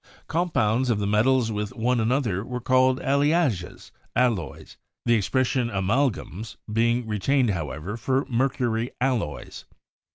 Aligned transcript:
Compounds 0.27 0.89
of 0.89 0.97
the 0.97 1.05
metals 1.05 1.51
with 1.51 1.75
one 1.75 1.99
another 1.99 2.43
were 2.43 2.59
called 2.59 2.99
'alliages* 3.01 3.91
(alloys), 4.15 4.75
the 5.05 5.13
expression 5.13 5.69
'amalgames' 5.69 6.57
being 6.73 7.05
re 7.07 7.19
tained, 7.19 7.51
however, 7.51 7.95
for 7.97 8.25
mercury 8.27 8.89
alloys. 8.99 9.65